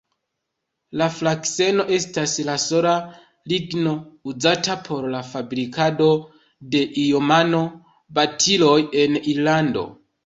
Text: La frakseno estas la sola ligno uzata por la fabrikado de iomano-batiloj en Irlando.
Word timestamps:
La 0.99 1.07
frakseno 1.17 1.83
estas 1.97 2.33
la 2.47 2.55
sola 2.63 2.93
ligno 3.53 3.91
uzata 4.33 4.77
por 4.89 5.05
la 5.17 5.21
fabrikado 5.35 6.11
de 6.77 6.83
iomano-batiloj 7.03 8.77
en 9.05 9.21
Irlando. 9.35 9.89